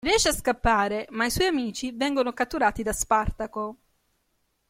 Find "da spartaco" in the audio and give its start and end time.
2.81-3.77